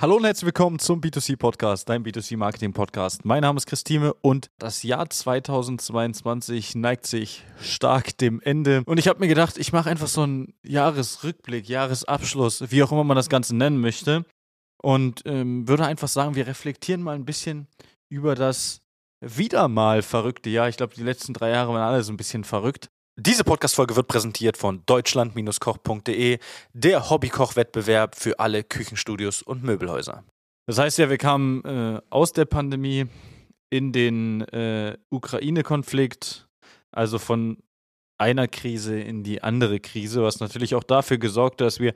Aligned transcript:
Hallo 0.00 0.14
und 0.14 0.24
herzlich 0.24 0.46
willkommen 0.46 0.78
zum 0.78 1.00
B2C 1.00 1.36
Podcast, 1.36 1.88
dein 1.88 2.04
B2C 2.04 2.36
Marketing 2.36 2.72
Podcast. 2.72 3.24
Mein 3.24 3.40
Name 3.40 3.56
ist 3.56 3.66
Christine 3.66 4.14
und 4.14 4.48
das 4.56 4.84
Jahr 4.84 5.10
2022 5.10 6.76
neigt 6.76 7.04
sich 7.04 7.42
stark 7.60 8.16
dem 8.18 8.40
Ende. 8.40 8.84
Und 8.86 8.98
ich 8.98 9.08
habe 9.08 9.18
mir 9.18 9.26
gedacht, 9.26 9.58
ich 9.58 9.72
mache 9.72 9.90
einfach 9.90 10.06
so 10.06 10.22
einen 10.22 10.54
Jahresrückblick, 10.62 11.68
Jahresabschluss, 11.68 12.70
wie 12.70 12.84
auch 12.84 12.92
immer 12.92 13.02
man 13.02 13.16
das 13.16 13.28
Ganze 13.28 13.56
nennen 13.56 13.80
möchte. 13.80 14.24
Und 14.80 15.22
ähm, 15.24 15.66
würde 15.66 15.84
einfach 15.86 16.06
sagen, 16.06 16.36
wir 16.36 16.46
reflektieren 16.46 17.02
mal 17.02 17.16
ein 17.16 17.24
bisschen 17.24 17.66
über 18.08 18.36
das 18.36 18.82
wieder 19.20 19.66
mal 19.66 20.02
verrückte 20.02 20.48
Jahr. 20.48 20.68
Ich 20.68 20.76
glaube, 20.76 20.94
die 20.94 21.02
letzten 21.02 21.34
drei 21.34 21.50
Jahre 21.50 21.72
waren 21.72 21.82
alle 21.82 22.04
so 22.04 22.12
ein 22.12 22.16
bisschen 22.16 22.44
verrückt. 22.44 22.88
Diese 23.20 23.42
Podcast-Folge 23.42 23.96
wird 23.96 24.06
präsentiert 24.06 24.56
von 24.56 24.84
deutschland-koch.de, 24.86 26.38
der 26.72 27.10
Hobbykoch-Wettbewerb 27.10 28.14
für 28.14 28.38
alle 28.38 28.62
Küchenstudios 28.62 29.42
und 29.42 29.64
Möbelhäuser. 29.64 30.22
Das 30.66 30.78
heißt 30.78 30.98
ja, 30.98 31.10
wir 31.10 31.18
kamen 31.18 31.64
äh, 31.64 32.00
aus 32.10 32.32
der 32.32 32.44
Pandemie 32.44 33.06
in 33.70 33.90
den 33.90 34.42
äh, 34.42 34.96
Ukraine-Konflikt, 35.10 36.46
also 36.92 37.18
von 37.18 37.58
einer 38.18 38.46
Krise 38.46 39.00
in 39.00 39.24
die 39.24 39.42
andere 39.42 39.80
Krise, 39.80 40.22
was 40.22 40.38
natürlich 40.38 40.76
auch 40.76 40.84
dafür 40.84 41.18
gesorgt 41.18 41.60
hat, 41.60 41.66
dass 41.66 41.80
wir 41.80 41.94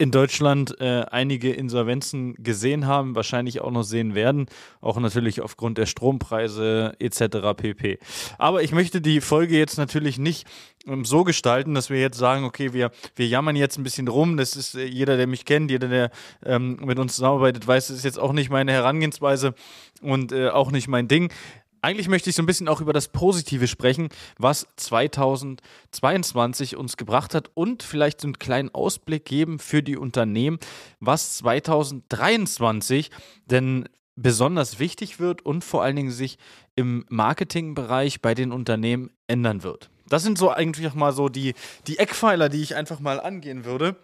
in 0.00 0.10
Deutschland 0.10 0.80
äh, 0.80 1.04
einige 1.10 1.52
Insolvenzen 1.52 2.34
gesehen 2.42 2.86
haben, 2.86 3.14
wahrscheinlich 3.14 3.60
auch 3.60 3.70
noch 3.70 3.82
sehen 3.82 4.14
werden, 4.14 4.46
auch 4.80 4.98
natürlich 4.98 5.42
aufgrund 5.42 5.76
der 5.76 5.84
Strompreise 5.84 6.94
etc. 6.98 7.54
pp. 7.54 7.98
Aber 8.38 8.62
ich 8.62 8.72
möchte 8.72 9.02
die 9.02 9.20
Folge 9.20 9.58
jetzt 9.58 9.76
natürlich 9.76 10.18
nicht 10.18 10.46
ähm, 10.86 11.04
so 11.04 11.22
gestalten, 11.22 11.74
dass 11.74 11.90
wir 11.90 12.00
jetzt 12.00 12.16
sagen, 12.16 12.44
okay, 12.44 12.72
wir, 12.72 12.92
wir 13.14 13.26
jammern 13.26 13.56
jetzt 13.56 13.76
ein 13.76 13.82
bisschen 13.82 14.08
rum. 14.08 14.38
Das 14.38 14.56
ist 14.56 14.74
äh, 14.74 14.86
jeder, 14.86 15.18
der 15.18 15.26
mich 15.26 15.44
kennt, 15.44 15.70
jeder, 15.70 15.88
der 15.88 16.10
ähm, 16.46 16.78
mit 16.82 16.98
uns 16.98 17.16
zusammenarbeitet, 17.16 17.66
weiß, 17.66 17.88
das 17.88 17.98
ist 17.98 18.04
jetzt 18.04 18.18
auch 18.18 18.32
nicht 18.32 18.48
meine 18.48 18.72
Herangehensweise 18.72 19.52
und 20.00 20.32
äh, 20.32 20.48
auch 20.48 20.70
nicht 20.70 20.88
mein 20.88 21.08
Ding. 21.08 21.30
Eigentlich 21.82 22.08
möchte 22.08 22.30
ich 22.30 22.36
so 22.36 22.42
ein 22.42 22.46
bisschen 22.46 22.68
auch 22.68 22.80
über 22.80 22.92
das 22.92 23.08
Positive 23.08 23.66
sprechen, 23.66 24.08
was 24.38 24.66
2022 24.76 26.76
uns 26.76 26.96
gebracht 26.96 27.34
hat 27.34 27.50
und 27.54 27.82
vielleicht 27.82 28.22
einen 28.24 28.38
kleinen 28.38 28.72
Ausblick 28.74 29.24
geben 29.24 29.58
für 29.58 29.82
die 29.82 29.96
Unternehmen, 29.96 30.58
was 31.00 31.38
2023 31.38 33.10
denn 33.46 33.88
besonders 34.16 34.78
wichtig 34.78 35.18
wird 35.18 35.46
und 35.46 35.64
vor 35.64 35.82
allen 35.82 35.96
Dingen 35.96 36.10
sich 36.10 36.36
im 36.76 37.06
Marketingbereich 37.08 38.20
bei 38.20 38.34
den 38.34 38.52
Unternehmen 38.52 39.10
ändern 39.26 39.62
wird. 39.62 39.90
Das 40.08 40.22
sind 40.22 40.36
so 40.36 40.50
eigentlich 40.50 40.86
auch 40.88 40.94
mal 40.94 41.12
so 41.12 41.28
die, 41.28 41.54
die 41.86 41.98
Eckpfeiler, 41.98 42.48
die 42.48 42.60
ich 42.60 42.76
einfach 42.76 43.00
mal 43.00 43.20
angehen 43.20 43.64
würde. 43.64 43.96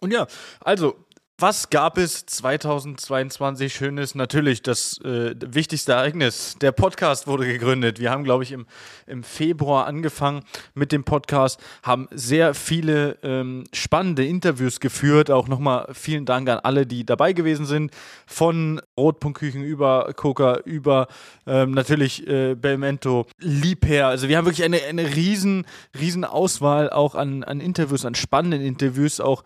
Und 0.00 0.12
ja, 0.12 0.26
also 0.60 1.05
was 1.38 1.68
gab 1.68 1.98
es 1.98 2.24
2022 2.24 3.74
Schönes? 3.74 4.14
Natürlich 4.14 4.62
das 4.62 4.98
äh, 5.04 5.34
wichtigste 5.46 5.92
Ereignis. 5.92 6.56
Der 6.62 6.72
Podcast 6.72 7.26
wurde 7.26 7.46
gegründet. 7.46 8.00
Wir 8.00 8.10
haben, 8.10 8.24
glaube 8.24 8.42
ich, 8.42 8.52
im, 8.52 8.66
im 9.06 9.22
Februar 9.22 9.86
angefangen 9.86 10.44
mit 10.72 10.92
dem 10.92 11.04
Podcast, 11.04 11.60
haben 11.82 12.08
sehr 12.10 12.54
viele 12.54 13.18
ähm, 13.22 13.64
spannende 13.74 14.24
Interviews 14.24 14.80
geführt. 14.80 15.30
Auch 15.30 15.46
nochmal 15.46 15.88
vielen 15.92 16.24
Dank 16.24 16.48
an 16.48 16.58
alle, 16.60 16.86
die 16.86 17.04
dabei 17.04 17.34
gewesen 17.34 17.66
sind. 17.66 17.90
Von 18.26 18.80
Rotpunktküchen 18.96 19.62
über 19.62 20.14
Coca, 20.16 20.60
über 20.64 21.06
ähm, 21.46 21.72
natürlich 21.72 22.26
äh, 22.26 22.54
Belmento, 22.54 23.26
Liebherr. 23.40 24.08
Also 24.08 24.28
wir 24.28 24.38
haben 24.38 24.46
wirklich 24.46 24.64
eine, 24.64 24.82
eine 24.84 25.14
riesen, 25.14 25.66
riesen 26.00 26.24
Auswahl 26.24 26.88
auch 26.88 27.14
an, 27.14 27.44
an 27.44 27.60
Interviews, 27.60 28.06
an 28.06 28.14
spannenden 28.14 28.62
Interviews 28.62 29.20
auch 29.20 29.44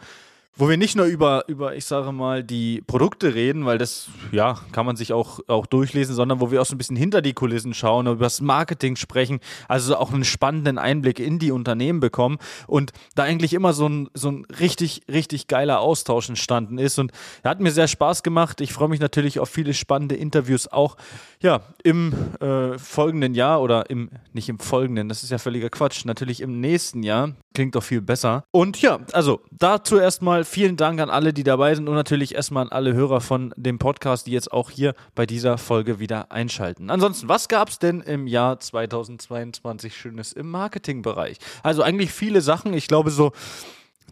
wo 0.60 0.68
wir 0.68 0.76
nicht 0.76 0.94
nur 0.94 1.06
über, 1.06 1.44
über, 1.48 1.74
ich 1.74 1.86
sage 1.86 2.12
mal, 2.12 2.44
die 2.44 2.82
Produkte 2.86 3.34
reden, 3.34 3.64
weil 3.64 3.78
das, 3.78 4.08
ja, 4.30 4.58
kann 4.72 4.84
man 4.84 4.94
sich 4.94 5.14
auch, 5.14 5.40
auch 5.48 5.64
durchlesen, 5.64 6.14
sondern 6.14 6.40
wo 6.40 6.50
wir 6.50 6.60
auch 6.60 6.66
so 6.66 6.74
ein 6.74 6.78
bisschen 6.78 6.96
hinter 6.96 7.22
die 7.22 7.32
Kulissen 7.32 7.72
schauen, 7.72 8.06
über 8.06 8.24
das 8.24 8.42
Marketing 8.42 8.96
sprechen, 8.96 9.40
also 9.68 9.96
auch 9.96 10.12
einen 10.12 10.24
spannenden 10.24 10.76
Einblick 10.76 11.18
in 11.18 11.38
die 11.38 11.50
Unternehmen 11.50 12.00
bekommen 12.00 12.36
und 12.66 12.92
da 13.14 13.22
eigentlich 13.22 13.54
immer 13.54 13.72
so 13.72 13.88
ein, 13.88 14.10
so 14.12 14.30
ein 14.30 14.44
richtig, 14.60 15.00
richtig 15.10 15.46
geiler 15.46 15.80
Austausch 15.80 16.28
entstanden 16.28 16.76
ist 16.76 16.98
und 16.98 17.10
er 17.42 17.52
hat 17.52 17.60
mir 17.60 17.72
sehr 17.72 17.88
Spaß 17.88 18.22
gemacht. 18.22 18.60
Ich 18.60 18.74
freue 18.74 18.88
mich 18.88 19.00
natürlich 19.00 19.40
auf 19.40 19.48
viele 19.48 19.72
spannende 19.72 20.14
Interviews 20.14 20.68
auch, 20.68 20.98
ja, 21.40 21.62
im 21.82 22.12
äh, 22.40 22.76
folgenden 22.76 23.34
Jahr 23.34 23.62
oder 23.62 23.88
im, 23.88 24.10
nicht 24.34 24.50
im 24.50 24.58
folgenden, 24.58 25.08
das 25.08 25.22
ist 25.22 25.30
ja 25.30 25.38
völliger 25.38 25.70
Quatsch, 25.70 26.04
natürlich 26.04 26.42
im 26.42 26.60
nächsten 26.60 27.02
Jahr. 27.02 27.32
Klingt 27.54 27.74
doch 27.74 27.82
viel 27.82 28.00
besser. 28.00 28.44
Und 28.52 28.80
ja, 28.80 29.00
also 29.12 29.40
dazu 29.50 29.98
erstmal 29.98 30.44
vielen 30.50 30.76
Dank 30.76 31.00
an 31.00 31.10
alle, 31.10 31.32
die 31.32 31.44
dabei 31.44 31.74
sind 31.74 31.88
und 31.88 31.94
natürlich 31.94 32.34
erstmal 32.34 32.64
an 32.64 32.72
alle 32.72 32.92
Hörer 32.92 33.20
von 33.20 33.54
dem 33.56 33.78
Podcast, 33.78 34.26
die 34.26 34.32
jetzt 34.32 34.52
auch 34.52 34.70
hier 34.70 34.94
bei 35.14 35.24
dieser 35.24 35.58
Folge 35.58 36.00
wieder 36.00 36.32
einschalten. 36.32 36.90
Ansonsten, 36.90 37.28
was 37.28 37.48
gab 37.48 37.68
es 37.68 37.78
denn 37.78 38.00
im 38.00 38.26
Jahr 38.26 38.58
2022 38.58 39.96
Schönes 39.96 40.32
im 40.32 40.50
Marketingbereich? 40.50 41.38
Also 41.62 41.82
eigentlich 41.82 42.12
viele 42.12 42.40
Sachen. 42.40 42.74
Ich 42.74 42.88
glaube 42.88 43.10
so. 43.10 43.32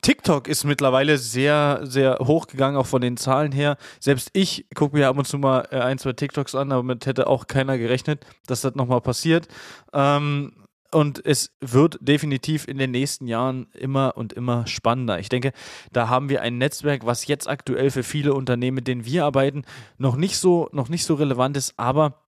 TikTok 0.01 0.47
ist 0.47 0.63
mittlerweile 0.63 1.19
sehr, 1.19 1.81
sehr 1.83 2.19
hochgegangen, 2.21 2.79
auch 2.79 2.87
von 2.87 3.01
den 3.03 3.17
Zahlen 3.17 3.51
her. 3.51 3.77
Selbst 3.99 4.31
ich 4.33 4.67
gucke 4.77 4.97
mir 4.97 5.09
ab 5.09 5.19
und 5.19 5.27
zu 5.27 5.39
mal 5.39 5.67
äh, 5.73 5.81
ein, 5.81 5.99
zwei 5.99 6.13
TikToks 6.13 6.55
an, 6.55 6.71
damit 6.71 7.07
hätte 7.07 7.27
auch 7.27 7.49
keiner 7.49 7.79
gerechnet, 7.79 8.25
dass 8.47 8.61
das 8.61 8.77
nochmal 8.77 9.01
passiert. 9.01 9.49
Ähm, 9.93 10.53
und 10.91 11.25
es 11.25 11.51
wird 11.61 11.99
definitiv 12.01 12.67
in 12.67 12.79
den 12.79 12.91
nächsten 12.91 13.27
Jahren 13.27 13.67
immer 13.73 14.17
und 14.17 14.33
immer 14.33 14.67
spannender. 14.67 15.19
Ich 15.19 15.29
denke, 15.29 15.53
da 15.93 16.09
haben 16.09 16.29
wir 16.29 16.43
ein 16.43 16.59
Netzwerk, 16.59 17.05
was 17.05 17.27
jetzt 17.27 17.49
aktuell 17.49 17.91
für 17.91 18.03
viele 18.03 18.35
Unternehmen, 18.35 18.77
mit 18.77 18.89
denen 18.89 19.05
wir 19.05 19.25
arbeiten, 19.25 19.65
noch 19.99 20.17
nicht 20.17 20.39
so, 20.39 20.69
noch 20.73 20.89
nicht 20.89 21.05
so 21.05 21.15
relevant 21.15 21.57
ist, 21.57 21.75
aber 21.77 22.28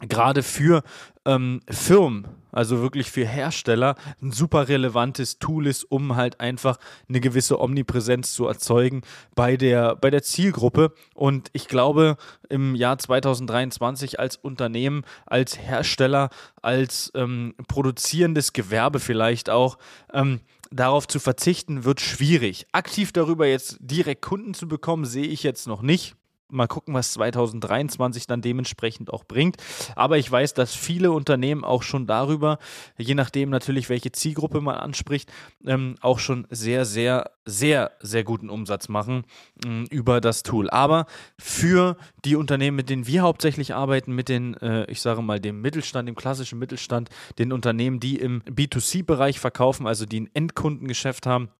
gerade 0.00 0.42
für 0.42 0.82
ähm, 1.24 1.60
Firmen, 1.68 2.28
also 2.52 2.80
wirklich 2.80 3.10
für 3.10 3.26
Hersteller, 3.26 3.96
ein 4.22 4.30
super 4.30 4.68
relevantes 4.68 5.38
Tool 5.38 5.66
ist, 5.66 5.84
um 5.84 6.16
halt 6.16 6.40
einfach 6.40 6.78
eine 7.08 7.20
gewisse 7.20 7.60
Omnipräsenz 7.60 8.32
zu 8.32 8.46
erzeugen 8.46 9.02
bei 9.34 9.56
der, 9.56 9.96
bei 9.96 10.10
der 10.10 10.22
Zielgruppe. 10.22 10.92
Und 11.14 11.48
ich 11.52 11.68
glaube, 11.68 12.16
im 12.48 12.74
Jahr 12.74 12.98
2023 12.98 14.20
als 14.20 14.36
Unternehmen, 14.36 15.02
als 15.26 15.58
Hersteller, 15.58 16.30
als 16.62 17.10
ähm, 17.14 17.54
produzierendes 17.66 18.52
Gewerbe 18.52 19.00
vielleicht 19.00 19.50
auch, 19.50 19.78
ähm, 20.12 20.40
darauf 20.70 21.06
zu 21.06 21.20
verzichten, 21.20 21.84
wird 21.84 22.00
schwierig. 22.00 22.66
Aktiv 22.72 23.12
darüber 23.12 23.46
jetzt 23.46 23.78
direkt 23.80 24.22
Kunden 24.22 24.52
zu 24.52 24.68
bekommen, 24.68 25.04
sehe 25.04 25.26
ich 25.26 25.42
jetzt 25.42 25.66
noch 25.66 25.82
nicht. 25.82 26.16
Mal 26.48 26.68
gucken, 26.68 26.94
was 26.94 27.12
2023 27.12 28.26
dann 28.26 28.40
dementsprechend 28.40 29.12
auch 29.12 29.24
bringt. 29.24 29.56
Aber 29.96 30.18
ich 30.18 30.30
weiß, 30.30 30.54
dass 30.54 30.74
viele 30.74 31.10
Unternehmen 31.10 31.64
auch 31.64 31.82
schon 31.82 32.06
darüber, 32.06 32.58
je 32.96 33.14
nachdem 33.14 33.50
natürlich, 33.50 33.88
welche 33.88 34.12
Zielgruppe 34.12 34.60
man 34.60 34.76
anspricht, 34.76 35.32
ähm, 35.66 35.96
auch 36.00 36.18
schon 36.20 36.46
sehr, 36.50 36.84
sehr, 36.84 37.32
sehr, 37.44 37.92
sehr 38.00 38.22
guten 38.22 38.48
Umsatz 38.48 38.88
machen 38.88 39.24
ähm, 39.64 39.86
über 39.90 40.20
das 40.20 40.42
Tool. 40.42 40.70
Aber 40.70 41.06
für 41.38 41.96
die 42.24 42.36
Unternehmen, 42.36 42.76
mit 42.76 42.90
denen 42.90 43.06
wir 43.06 43.22
hauptsächlich 43.22 43.74
arbeiten, 43.74 44.14
mit 44.14 44.28
den, 44.28 44.54
äh, 44.54 44.84
ich 44.90 45.00
sage 45.00 45.22
mal, 45.22 45.40
dem 45.40 45.60
Mittelstand, 45.60 46.08
dem 46.08 46.14
klassischen 46.14 46.58
Mittelstand, 46.58 47.10
den 47.38 47.52
Unternehmen, 47.52 48.00
die 48.00 48.16
im 48.16 48.42
B2C-Bereich 48.42 49.40
verkaufen, 49.40 49.86
also 49.86 50.06
die 50.06 50.20
ein 50.20 50.30
Endkundengeschäft 50.32 51.26
haben, 51.26 51.50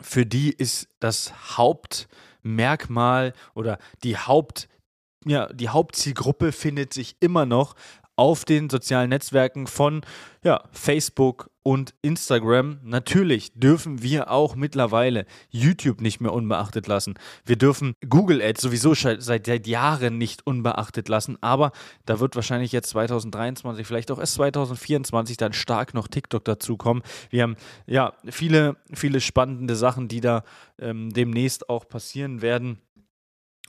für 0.00 0.26
die 0.26 0.50
ist 0.50 0.88
das 1.00 1.56
Haupt 1.56 2.08
Merkmal 2.42 3.34
oder 3.54 3.78
die 4.02 4.16
Haupt 4.16 4.68
ja, 5.26 5.52
die 5.52 5.68
Hauptzielgruppe 5.68 6.50
findet 6.50 6.94
sich 6.94 7.16
immer 7.20 7.44
noch 7.44 7.74
auf 8.20 8.44
den 8.44 8.68
sozialen 8.68 9.08
Netzwerken 9.08 9.66
von 9.66 10.02
ja, 10.44 10.62
Facebook 10.72 11.48
und 11.62 11.94
Instagram. 12.02 12.78
Natürlich 12.82 13.54
dürfen 13.54 14.02
wir 14.02 14.30
auch 14.30 14.56
mittlerweile 14.56 15.24
YouTube 15.48 16.02
nicht 16.02 16.20
mehr 16.20 16.34
unbeachtet 16.34 16.86
lassen. 16.86 17.14
Wir 17.46 17.56
dürfen 17.56 17.94
Google 18.06 18.42
Ads 18.42 18.60
sowieso 18.60 18.92
seit, 18.92 19.22
seit 19.22 19.66
Jahren 19.66 20.18
nicht 20.18 20.46
unbeachtet 20.46 21.08
lassen, 21.08 21.38
aber 21.40 21.72
da 22.04 22.20
wird 22.20 22.36
wahrscheinlich 22.36 22.72
jetzt 22.72 22.90
2023, 22.90 23.86
vielleicht 23.86 24.10
auch 24.10 24.18
erst 24.18 24.34
2024 24.34 25.38
dann 25.38 25.54
stark 25.54 25.94
noch 25.94 26.06
TikTok 26.06 26.44
dazukommen. 26.44 27.02
Wir 27.30 27.44
haben 27.44 27.56
ja 27.86 28.12
viele, 28.28 28.76
viele 28.92 29.22
spannende 29.22 29.76
Sachen, 29.76 30.08
die 30.08 30.20
da 30.20 30.44
ähm, 30.78 31.10
demnächst 31.10 31.70
auch 31.70 31.88
passieren 31.88 32.42
werden 32.42 32.82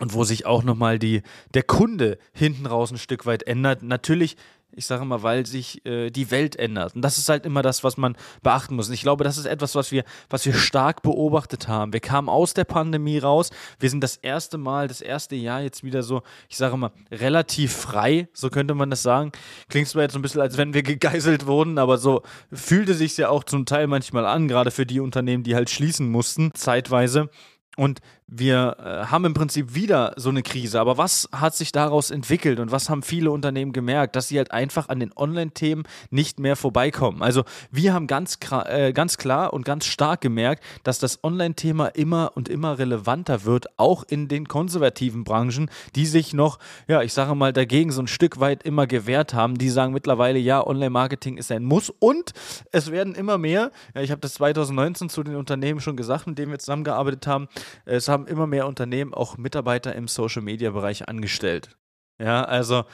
und 0.01 0.13
wo 0.13 0.23
sich 0.23 0.45
auch 0.47 0.63
nochmal 0.63 0.97
die, 0.97 1.21
der 1.53 1.63
Kunde 1.63 2.17
hinten 2.33 2.65
raus 2.65 2.91
ein 2.91 2.97
Stück 2.97 3.27
weit 3.27 3.43
ändert. 3.43 3.83
Natürlich, 3.83 4.35
ich 4.71 4.87
sage 4.87 5.05
mal, 5.05 5.21
weil 5.21 5.45
sich 5.45 5.85
äh, 5.85 6.09
die 6.09 6.31
Welt 6.31 6.55
ändert. 6.55 6.95
Und 6.95 7.03
das 7.03 7.19
ist 7.19 7.29
halt 7.29 7.45
immer 7.45 7.61
das, 7.61 7.83
was 7.83 7.97
man 7.97 8.17
beachten 8.41 8.75
muss. 8.75 8.87
Und 8.87 8.95
ich 8.95 9.03
glaube, 9.03 9.23
das 9.23 9.37
ist 9.37 9.45
etwas, 9.45 9.75
was 9.75 9.91
wir, 9.91 10.03
was 10.27 10.43
wir 10.47 10.55
stark 10.55 11.03
beobachtet 11.03 11.67
haben. 11.67 11.93
Wir 11.93 11.99
kamen 11.99 12.29
aus 12.29 12.55
der 12.55 12.63
Pandemie 12.63 13.19
raus. 13.19 13.51
Wir 13.79 13.91
sind 13.91 14.03
das 14.03 14.17
erste 14.17 14.57
Mal, 14.57 14.87
das 14.87 15.01
erste 15.01 15.35
Jahr 15.35 15.61
jetzt 15.61 15.83
wieder 15.83 16.01
so, 16.01 16.23
ich 16.49 16.57
sage 16.57 16.77
mal, 16.77 16.91
relativ 17.11 17.71
frei, 17.71 18.27
so 18.33 18.49
könnte 18.49 18.73
man 18.73 18.89
das 18.89 19.03
sagen. 19.03 19.31
Klingt 19.69 19.87
zwar 19.87 20.01
jetzt 20.01 20.13
so 20.13 20.19
ein 20.19 20.23
bisschen, 20.23 20.41
als 20.41 20.57
wenn 20.57 20.73
wir 20.73 20.81
gegeißelt 20.81 21.45
wurden, 21.45 21.77
aber 21.77 21.99
so 21.99 22.23
fühlte 22.51 22.95
sich 22.95 23.15
ja 23.17 23.29
auch 23.29 23.43
zum 23.43 23.67
Teil 23.67 23.85
manchmal 23.85 24.25
an, 24.25 24.47
gerade 24.47 24.71
für 24.71 24.87
die 24.87 24.99
Unternehmen, 24.99 25.43
die 25.43 25.53
halt 25.53 25.69
schließen 25.69 26.09
mussten, 26.09 26.55
zeitweise. 26.55 27.29
Und 27.77 28.01
wir 28.33 28.77
äh, 28.79 29.11
haben 29.11 29.25
im 29.25 29.33
Prinzip 29.33 29.75
wieder 29.75 30.13
so 30.15 30.29
eine 30.29 30.41
Krise. 30.41 30.79
Aber 30.79 30.97
was 30.97 31.27
hat 31.33 31.53
sich 31.53 31.73
daraus 31.73 32.11
entwickelt 32.11 32.59
und 32.59 32.71
was 32.71 32.89
haben 32.89 33.03
viele 33.03 33.29
Unternehmen 33.29 33.73
gemerkt? 33.73 34.15
Dass 34.15 34.29
sie 34.29 34.37
halt 34.37 34.51
einfach 34.51 34.87
an 34.87 35.01
den 35.01 35.11
Online-Themen 35.15 35.83
nicht 36.09 36.39
mehr 36.39 36.55
vorbeikommen. 36.55 37.21
Also 37.21 37.43
wir 37.71 37.93
haben 37.93 38.07
ganz, 38.07 38.39
äh, 38.65 38.93
ganz 38.93 39.17
klar 39.17 39.51
und 39.51 39.65
ganz 39.65 39.85
stark 39.85 40.21
gemerkt, 40.21 40.63
dass 40.83 40.97
das 40.97 41.23
Online-Thema 41.23 41.87
immer 41.87 42.31
und 42.35 42.47
immer 42.47 42.79
relevanter 42.79 43.43
wird, 43.43 43.67
auch 43.77 44.03
in 44.07 44.29
den 44.29 44.47
konservativen 44.47 45.25
Branchen, 45.25 45.69
die 45.95 46.05
sich 46.05 46.33
noch, 46.33 46.57
ja, 46.87 47.01
ich 47.01 47.11
sage 47.11 47.35
mal, 47.35 47.51
dagegen 47.51 47.91
so 47.91 48.01
ein 48.01 48.07
Stück 48.07 48.39
weit 48.39 48.63
immer 48.63 48.87
gewehrt 48.87 49.33
haben. 49.33 49.57
Die 49.57 49.69
sagen 49.69 49.91
mittlerweile, 49.91 50.39
ja, 50.39 50.65
Online-Marketing 50.65 51.37
ist 51.37 51.51
ein 51.51 51.65
Muss 51.65 51.89
und 51.99 52.31
es 52.71 52.91
werden 52.91 53.13
immer 53.13 53.37
mehr, 53.37 53.71
ja, 53.93 54.01
ich 54.01 54.11
habe 54.11 54.21
das 54.21 54.35
2019 54.35 55.09
zu 55.09 55.21
den 55.21 55.35
Unternehmen 55.35 55.81
schon 55.81 55.97
gesagt, 55.97 56.27
mit 56.27 56.37
denen 56.37 56.51
wir 56.51 56.59
zusammengearbeitet 56.59 57.27
haben, 57.27 57.49
es 57.83 58.07
haben 58.07 58.20
immer 58.27 58.47
mehr 58.47 58.67
Unternehmen 58.67 59.13
auch 59.13 59.37
Mitarbeiter 59.37 59.95
im 59.95 60.07
Social-Media-Bereich 60.07 61.07
angestellt. 61.07 61.77
Ja, 62.19 62.43
also 62.43 62.85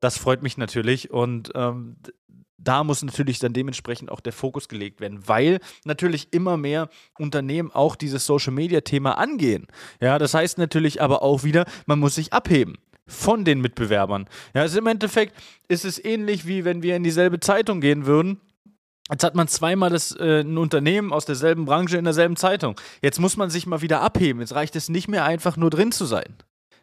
das 0.00 0.18
freut 0.18 0.42
mich 0.42 0.56
natürlich 0.56 1.10
und 1.10 1.52
ähm, 1.54 1.96
da 2.58 2.84
muss 2.84 3.02
natürlich 3.02 3.38
dann 3.38 3.52
dementsprechend 3.52 4.10
auch 4.10 4.20
der 4.20 4.32
Fokus 4.32 4.68
gelegt 4.68 5.00
werden, 5.00 5.26
weil 5.28 5.60
natürlich 5.84 6.32
immer 6.32 6.56
mehr 6.56 6.88
Unternehmen 7.18 7.70
auch 7.70 7.96
dieses 7.96 8.26
Social 8.26 8.52
Media 8.52 8.80
Thema 8.80 9.18
angehen. 9.18 9.66
Ja, 10.00 10.18
das 10.18 10.34
heißt 10.34 10.58
natürlich 10.58 11.02
aber 11.02 11.22
auch 11.22 11.44
wieder, 11.44 11.64
man 11.86 11.98
muss 11.98 12.16
sich 12.16 12.32
abheben 12.32 12.76
von 13.06 13.44
den 13.44 13.60
Mitbewerbern. 13.60 14.28
Ja, 14.54 14.62
also 14.62 14.78
im 14.78 14.86
Endeffekt 14.86 15.34
ist 15.68 15.84
es 15.84 16.02
ähnlich 16.02 16.46
wie 16.46 16.64
wenn 16.64 16.82
wir 16.82 16.96
in 16.96 17.04
dieselbe 17.04 17.40
Zeitung 17.40 17.80
gehen 17.80 18.06
würden. 18.06 18.40
Jetzt 19.10 19.22
hat 19.22 19.36
man 19.36 19.46
zweimal 19.46 19.90
das, 19.90 20.12
äh, 20.12 20.40
ein 20.40 20.58
Unternehmen 20.58 21.12
aus 21.12 21.26
derselben 21.26 21.64
Branche 21.64 21.96
in 21.96 22.04
derselben 22.04 22.36
Zeitung. 22.36 22.80
Jetzt 23.02 23.20
muss 23.20 23.36
man 23.36 23.50
sich 23.50 23.66
mal 23.66 23.80
wieder 23.80 24.00
abheben. 24.00 24.40
Jetzt 24.40 24.54
reicht 24.54 24.74
es 24.74 24.88
nicht 24.88 25.08
mehr 25.08 25.24
einfach 25.24 25.56
nur 25.56 25.70
drin 25.70 25.92
zu 25.92 26.06
sein. 26.06 26.36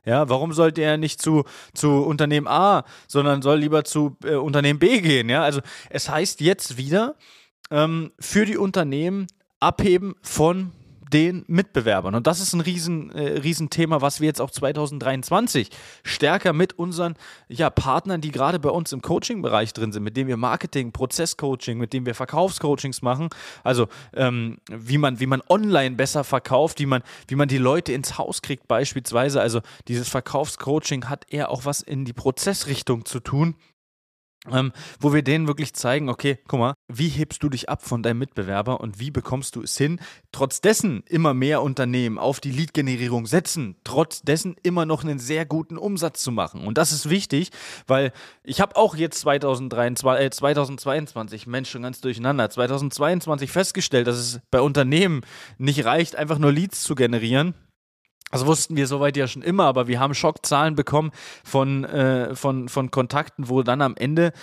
Ja, 0.05 0.27
warum 0.29 0.51
sollte 0.53 0.81
er 0.81 0.97
nicht 0.97 1.21
zu, 1.21 1.45
zu 1.73 2.03
Unternehmen 2.03 2.47
A, 2.47 2.83
sondern 3.07 3.41
soll 3.41 3.59
lieber 3.59 3.83
zu 3.83 4.17
äh, 4.23 4.35
Unternehmen 4.35 4.79
B 4.79 5.01
gehen? 5.01 5.29
Ja, 5.29 5.43
also 5.43 5.61
es 5.89 6.09
heißt 6.09 6.41
jetzt 6.41 6.77
wieder 6.77 7.15
ähm, 7.71 8.11
für 8.19 8.45
die 8.45 8.57
Unternehmen 8.57 9.27
abheben 9.59 10.15
von 10.21 10.71
den 11.13 11.45
Mitbewerbern. 11.47 12.15
Und 12.15 12.25
das 12.25 12.39
ist 12.39 12.53
ein 12.53 12.61
riesen, 12.61 13.11
äh, 13.11 13.39
Riesenthema, 13.39 14.01
was 14.01 14.19
wir 14.19 14.27
jetzt 14.27 14.41
auch 14.41 14.49
2023 14.49 15.69
stärker 16.03 16.53
mit 16.53 16.73
unseren 16.79 17.15
ja, 17.47 17.69
Partnern, 17.69 18.19
die 18.19 18.31
gerade 18.31 18.59
bei 18.59 18.69
uns 18.69 18.91
im 18.91 19.01
Coaching-Bereich 19.01 19.73
drin 19.73 19.91
sind, 19.91 20.03
mit 20.03 20.17
denen 20.17 20.27
wir 20.27 20.37
Marketing, 20.37 20.91
Prozesscoaching, 20.91 21.77
mit 21.77 21.93
denen 21.93 22.05
wir 22.05 22.15
Verkaufscoachings 22.15 23.01
machen, 23.03 23.29
also 23.63 23.87
ähm, 24.13 24.57
wie, 24.71 24.97
man, 24.97 25.19
wie 25.19 25.27
man 25.27 25.41
online 25.49 25.95
besser 25.95 26.23
verkauft, 26.23 26.79
wie 26.79 26.87
man, 26.87 27.03
wie 27.27 27.35
man 27.35 27.47
die 27.47 27.59
Leute 27.59 27.93
ins 27.93 28.17
Haus 28.17 28.41
kriegt 28.41 28.67
beispielsweise. 28.67 29.39
Also 29.39 29.61
dieses 29.87 30.09
Verkaufscoaching 30.09 31.09
hat 31.09 31.25
eher 31.29 31.51
auch 31.51 31.65
was 31.65 31.81
in 31.81 32.05
die 32.05 32.13
Prozessrichtung 32.13 33.05
zu 33.05 33.19
tun 33.19 33.55
ähm, 34.51 34.71
wo 34.99 35.13
wir 35.13 35.21
denen 35.21 35.47
wirklich 35.47 35.73
zeigen, 35.73 36.09
okay, 36.09 36.37
guck 36.47 36.59
mal, 36.59 36.73
wie 36.87 37.07
hebst 37.07 37.41
du 37.43 37.49
dich 37.49 37.69
ab 37.69 37.81
von 37.83 38.03
deinem 38.03 38.19
Mitbewerber 38.19 38.81
und 38.81 38.99
wie 38.99 39.11
bekommst 39.11 39.55
du 39.55 39.61
es 39.61 39.77
hin, 39.77 39.99
trotz 40.31 40.59
dessen 40.59 41.03
immer 41.07 41.33
mehr 41.33 41.61
Unternehmen 41.61 42.17
auf 42.17 42.39
die 42.39 42.51
Lead-Generierung 42.51 43.25
setzen, 43.25 43.75
trotz 43.83 44.21
dessen 44.21 44.55
immer 44.63 44.85
noch 44.85 45.03
einen 45.03 45.19
sehr 45.19 45.45
guten 45.45 45.77
Umsatz 45.77 46.21
zu 46.21 46.31
machen. 46.31 46.67
Und 46.67 46.77
das 46.77 46.91
ist 46.91 47.09
wichtig, 47.09 47.51
weil 47.87 48.11
ich 48.43 48.59
habe 48.59 48.75
auch 48.75 48.95
jetzt 48.95 49.21
2023, 49.21 50.25
äh, 50.25 50.29
2022, 50.29 51.47
Mensch, 51.47 51.69
schon 51.69 51.83
ganz 51.83 52.01
durcheinander, 52.01 52.49
2022 52.49 53.51
festgestellt, 53.51 54.07
dass 54.07 54.17
es 54.17 54.39
bei 54.51 54.59
Unternehmen 54.59 55.21
nicht 55.57 55.85
reicht, 55.85 56.15
einfach 56.15 56.37
nur 56.37 56.51
Leads 56.51 56.83
zu 56.83 56.95
generieren, 56.95 57.53
das 58.31 58.45
wussten 58.45 58.75
wir 58.75 58.87
soweit 58.87 59.15
ja 59.15 59.27
schon 59.27 59.41
immer, 59.41 59.65
aber 59.65 59.87
wir 59.87 59.99
haben 59.99 60.13
Schockzahlen 60.13 60.75
bekommen 60.75 61.11
von, 61.43 61.83
äh, 61.85 62.35
von, 62.35 62.69
von 62.69 62.89
Kontakten, 62.91 63.49
wo 63.49 63.63
dann 63.63 63.81
am 63.81 63.95
Ende 63.95 64.33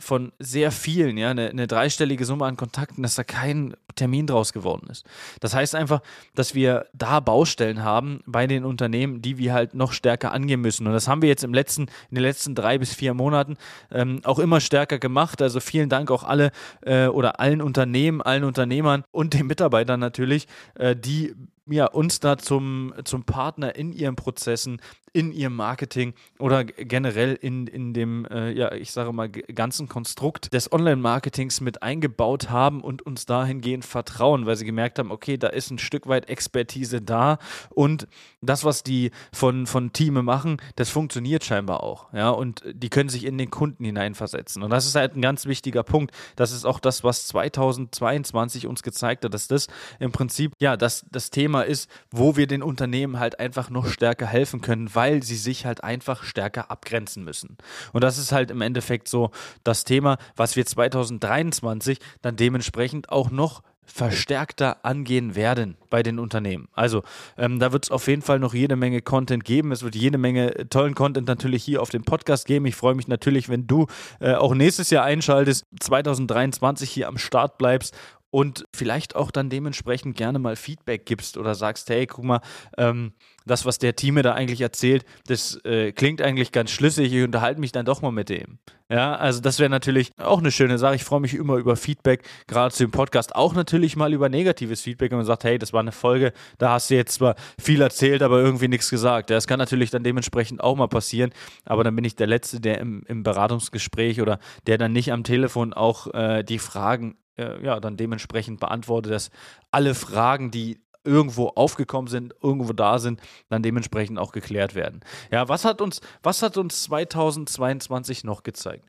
von 0.00 0.32
sehr 0.38 0.72
vielen, 0.72 1.16
ja, 1.16 1.30
eine, 1.30 1.50
eine, 1.50 1.66
dreistellige 1.66 2.24
Summe 2.24 2.46
an 2.46 2.56
Kontakten, 2.56 3.02
dass 3.02 3.14
da 3.14 3.24
kein 3.24 3.74
Termin 3.94 4.26
draus 4.26 4.52
geworden 4.52 4.88
ist. 4.90 5.04
Das 5.40 5.54
heißt 5.54 5.74
einfach, 5.74 6.00
dass 6.34 6.54
wir 6.54 6.86
da 6.94 7.20
Baustellen 7.20 7.84
haben 7.84 8.20
bei 8.26 8.46
den 8.46 8.64
Unternehmen, 8.64 9.20
die 9.22 9.38
wir 9.38 9.52
halt 9.52 9.74
noch 9.74 9.92
stärker 9.92 10.32
angehen 10.32 10.60
müssen. 10.60 10.86
Und 10.86 10.94
das 10.94 11.06
haben 11.06 11.22
wir 11.22 11.28
jetzt 11.28 11.44
im 11.44 11.54
letzten, 11.54 11.82
in 11.82 12.14
den 12.14 12.22
letzten 12.22 12.54
drei 12.54 12.78
bis 12.78 12.94
vier 12.94 13.14
Monaten 13.14 13.56
ähm, 13.90 14.20
auch 14.24 14.38
immer 14.38 14.60
stärker 14.60 14.98
gemacht. 14.98 15.42
Also 15.42 15.60
vielen 15.60 15.90
Dank 15.90 16.10
auch 16.10 16.24
alle 16.24 16.50
äh, 16.82 17.06
oder 17.06 17.38
allen 17.38 17.60
Unternehmen, 17.60 18.22
allen 18.22 18.44
Unternehmern 18.44 19.04
und 19.10 19.34
den 19.34 19.46
Mitarbeitern 19.46 20.00
natürlich, 20.00 20.46
äh, 20.74 20.96
die 20.96 21.34
ja, 21.70 21.86
uns 21.86 22.20
da 22.20 22.36
zum, 22.38 22.92
zum 23.04 23.24
Partner 23.24 23.74
in 23.76 23.92
ihren 23.92 24.16
Prozessen, 24.16 24.80
in 25.12 25.32
ihrem 25.32 25.56
Marketing 25.56 26.14
oder 26.38 26.64
generell 26.64 27.34
in, 27.34 27.66
in 27.66 27.92
dem, 27.92 28.26
äh, 28.26 28.52
ja, 28.52 28.72
ich 28.72 28.92
sage 28.92 29.12
mal, 29.12 29.28
ganzen 29.28 29.88
Konstrukt 29.88 30.52
des 30.54 30.72
Online-Marketings 30.72 31.60
mit 31.60 31.82
eingebaut 31.82 32.50
haben 32.50 32.80
und 32.80 33.02
uns 33.02 33.26
dahingehend 33.26 33.84
vertrauen, 33.84 34.46
weil 34.46 34.56
sie 34.56 34.64
gemerkt 34.64 34.98
haben, 34.98 35.10
okay, 35.10 35.36
da 35.36 35.48
ist 35.48 35.70
ein 35.70 35.78
Stück 35.78 36.06
weit 36.06 36.28
Expertise 36.28 37.00
da 37.00 37.38
und 37.70 38.06
das, 38.40 38.64
was 38.64 38.82
die 38.82 39.10
von, 39.32 39.66
von 39.66 39.92
Teame 39.92 40.22
machen, 40.22 40.58
das 40.76 40.90
funktioniert 40.90 41.44
scheinbar 41.44 41.82
auch, 41.82 42.12
ja, 42.12 42.30
und 42.30 42.62
die 42.72 42.88
können 42.88 43.08
sich 43.08 43.24
in 43.24 43.36
den 43.36 43.50
Kunden 43.50 43.84
hineinversetzen 43.84 44.62
und 44.62 44.70
das 44.70 44.86
ist 44.86 44.94
halt 44.94 45.16
ein 45.16 45.22
ganz 45.22 45.46
wichtiger 45.46 45.82
Punkt. 45.82 46.14
Das 46.36 46.52
ist 46.52 46.64
auch 46.64 46.78
das, 46.78 47.02
was 47.04 47.26
2022 47.26 48.66
uns 48.66 48.82
gezeigt 48.82 49.24
hat, 49.24 49.34
dass 49.34 49.48
das 49.48 49.66
im 49.98 50.12
Prinzip, 50.12 50.52
ja, 50.60 50.76
das, 50.76 51.04
das 51.10 51.30
Thema 51.30 51.59
Thema 51.60 51.66
ist, 51.66 51.90
wo 52.10 52.36
wir 52.36 52.46
den 52.46 52.62
Unternehmen 52.62 53.18
halt 53.18 53.38
einfach 53.38 53.70
noch 53.70 53.86
stärker 53.86 54.26
helfen 54.26 54.60
können, 54.60 54.94
weil 54.94 55.22
sie 55.22 55.36
sich 55.36 55.66
halt 55.66 55.84
einfach 55.84 56.24
stärker 56.24 56.70
abgrenzen 56.70 57.24
müssen. 57.24 57.56
Und 57.92 58.02
das 58.02 58.18
ist 58.18 58.32
halt 58.32 58.50
im 58.50 58.60
Endeffekt 58.60 59.08
so 59.08 59.30
das 59.64 59.84
Thema, 59.84 60.18
was 60.36 60.56
wir 60.56 60.64
2023 60.64 61.98
dann 62.22 62.36
dementsprechend 62.36 63.10
auch 63.10 63.30
noch 63.30 63.62
verstärkter 63.84 64.84
angehen 64.84 65.34
werden 65.34 65.76
bei 65.90 66.04
den 66.04 66.20
Unternehmen. 66.20 66.68
Also 66.72 67.02
ähm, 67.36 67.58
da 67.58 67.72
wird 67.72 67.86
es 67.86 67.90
auf 67.90 68.06
jeden 68.06 68.22
Fall 68.22 68.38
noch 68.38 68.54
jede 68.54 68.76
Menge 68.76 69.02
Content 69.02 69.44
geben. 69.44 69.72
Es 69.72 69.82
wird 69.82 69.96
jede 69.96 70.16
Menge 70.16 70.68
tollen 70.70 70.94
Content 70.94 71.26
natürlich 71.26 71.64
hier 71.64 71.82
auf 71.82 71.90
dem 71.90 72.04
Podcast 72.04 72.46
geben. 72.46 72.66
Ich 72.66 72.76
freue 72.76 72.94
mich 72.94 73.08
natürlich, 73.08 73.48
wenn 73.48 73.66
du 73.66 73.86
äh, 74.20 74.34
auch 74.34 74.54
nächstes 74.54 74.90
Jahr 74.90 75.04
einschaltest, 75.04 75.66
2023 75.80 76.88
hier 76.88 77.08
am 77.08 77.18
Start 77.18 77.58
bleibst 77.58 77.96
und 78.30 78.64
vielleicht 78.74 79.16
auch 79.16 79.30
dann 79.30 79.50
dementsprechend 79.50 80.16
gerne 80.16 80.38
mal 80.38 80.56
Feedback 80.56 81.06
gibst 81.06 81.36
oder 81.36 81.54
sagst, 81.54 81.90
hey, 81.90 82.06
guck 82.06 82.24
mal, 82.24 82.40
ähm, 82.78 83.12
das, 83.46 83.64
was 83.64 83.78
der 83.78 83.96
Team 83.96 84.14
mir 84.14 84.22
da 84.22 84.34
eigentlich 84.34 84.60
erzählt, 84.60 85.04
das 85.26 85.56
äh, 85.64 85.92
klingt 85.92 86.22
eigentlich 86.22 86.52
ganz 86.52 86.70
schlüssig, 86.70 87.12
ich 87.12 87.24
unterhalte 87.24 87.60
mich 87.60 87.72
dann 87.72 87.86
doch 87.86 88.02
mal 88.02 88.12
mit 88.12 88.28
dem. 88.28 88.58
Ja, 88.88 89.14
also 89.14 89.40
das 89.40 89.60
wäre 89.60 89.70
natürlich 89.70 90.10
auch 90.18 90.40
eine 90.40 90.50
schöne 90.50 90.76
Sache. 90.76 90.96
Ich 90.96 91.04
freue 91.04 91.20
mich 91.20 91.34
immer 91.34 91.56
über 91.56 91.76
Feedback, 91.76 92.24
gerade 92.48 92.74
zu 92.74 92.84
dem 92.84 92.90
Podcast, 92.90 93.36
auch 93.36 93.54
natürlich 93.54 93.94
mal 93.94 94.12
über 94.12 94.28
negatives 94.28 94.80
Feedback, 94.80 95.12
wenn 95.12 95.18
man 95.18 95.26
sagt, 95.26 95.44
hey, 95.44 95.58
das 95.58 95.72
war 95.72 95.80
eine 95.80 95.92
Folge, 95.92 96.32
da 96.58 96.72
hast 96.72 96.90
du 96.90 96.96
jetzt 96.96 97.14
zwar 97.14 97.36
viel 97.60 97.80
erzählt, 97.82 98.20
aber 98.22 98.40
irgendwie 98.40 98.66
nichts 98.66 98.90
gesagt. 98.90 99.30
Das 99.30 99.46
kann 99.46 99.58
natürlich 99.58 99.90
dann 99.90 100.02
dementsprechend 100.02 100.60
auch 100.60 100.76
mal 100.76 100.88
passieren, 100.88 101.30
aber 101.64 101.84
dann 101.84 101.94
bin 101.94 102.04
ich 102.04 102.16
der 102.16 102.26
Letzte, 102.26 102.60
der 102.60 102.78
im, 102.78 103.04
im 103.06 103.22
Beratungsgespräch 103.22 104.20
oder 104.20 104.40
der 104.66 104.76
dann 104.76 104.92
nicht 104.92 105.12
am 105.12 105.22
Telefon 105.22 105.72
auch 105.72 106.12
äh, 106.12 106.42
die 106.42 106.58
Fragen 106.58 107.16
äh, 107.40 107.64
ja, 107.64 107.80
dann 107.80 107.96
dementsprechend 107.96 108.60
beantwortet, 108.60 109.12
dass 109.12 109.30
alle 109.70 109.94
Fragen, 109.94 110.50
die 110.50 110.80
irgendwo 111.04 111.48
aufgekommen 111.48 112.08
sind, 112.08 112.34
irgendwo 112.42 112.72
da 112.72 112.98
sind, 112.98 113.20
dann 113.48 113.62
dementsprechend 113.62 114.18
auch 114.18 114.32
geklärt 114.32 114.74
werden. 114.74 115.00
Ja, 115.30 115.48
was 115.48 115.64
hat 115.64 115.80
uns, 115.80 116.00
was 116.22 116.42
hat 116.42 116.56
uns 116.56 116.82
2022 116.84 118.24
noch 118.24 118.42
gezeigt? 118.42 118.84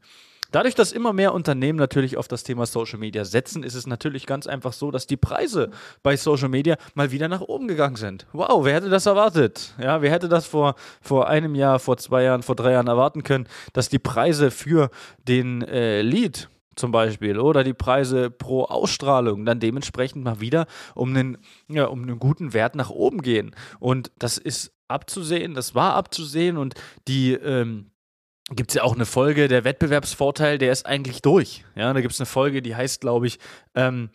Dadurch, 0.52 0.76
dass 0.76 0.92
immer 0.92 1.14
mehr 1.14 1.34
Unternehmen 1.34 1.80
natürlich 1.80 2.18
auf 2.18 2.28
das 2.28 2.44
Thema 2.44 2.66
Social 2.66 3.00
Media 3.00 3.24
setzen, 3.24 3.64
ist 3.64 3.74
es 3.74 3.88
natürlich 3.88 4.26
ganz 4.26 4.48
einfach 4.48 4.74
so, 4.74 4.92
dass 4.92 5.08
die 5.08 5.16
Preise 5.16 5.72
bei 6.04 6.18
Social 6.18 6.50
Media 6.50 6.76
mal 6.94 7.12
wieder 7.12 7.30
nach 7.30 7.40
oben 7.40 7.70
gegangen 7.70 7.96
sind. 7.96 8.28
Wow, 8.34 8.66
wer 8.66 8.76
hätte 8.76 8.90
das 8.90 9.06
erwartet? 9.06 9.74
Ja, 9.82 10.02
wer 10.02 10.12
hätte 10.12 10.28
das 10.28 10.46
vor, 10.46 10.76
vor 11.02 11.30
einem 11.30 11.56
Jahr, 11.56 11.80
vor 11.80 11.96
zwei 11.96 12.24
Jahren, 12.24 12.44
vor 12.44 12.56
drei 12.56 12.74
Jahren 12.74 12.88
erwarten 12.88 13.24
können, 13.24 13.48
dass 13.72 13.88
die 13.88 14.00
Preise 14.00 14.52
für 14.52 14.90
den 15.26 15.62
äh, 15.62 16.02
Lead 16.02 16.50
zum 16.76 16.92
Beispiel 16.92 17.40
oder 17.40 17.64
die 17.64 17.74
Preise 17.74 18.30
pro 18.30 18.64
Ausstrahlung 18.64 19.46
dann 19.46 19.60
dementsprechend 19.60 20.24
mal 20.24 20.40
wieder 20.40 20.68
um 20.96 21.10
einen, 21.10 21.38
ja, 21.68 21.86
um 21.86 22.04
einen 22.04 22.20
guten 22.20 22.54
Wert 22.54 22.76
nach 22.76 22.90
oben 22.90 23.22
gehen. 23.22 23.56
Und 23.80 24.12
das 24.18 24.38
ist 24.38 24.74
abzusehen, 24.88 25.54
das 25.54 25.76
war 25.76 25.96
abzusehen 25.96 26.58
und 26.58 26.76
die 27.08 27.34
ähm, 27.34 27.92
gibt 28.50 28.72
es 28.72 28.76
ja 28.76 28.84
auch 28.84 28.96
eine 28.96 29.06
Folge, 29.06 29.48
der 29.48 29.64
Wettbewerbsvorteil, 29.64 30.58
der 30.58 30.72
ist 30.72 30.86
eigentlich 30.86 31.22
durch. 31.22 31.64
Ja, 31.76 31.94
da 31.94 32.02
gibt 32.02 32.14
es 32.14 32.20
eine 32.20 32.26
Folge, 32.26 32.62
die 32.62 32.76
heißt, 32.76 33.02
glaube 33.02 33.28
ich, 33.28 33.40
ähm, 33.76 34.10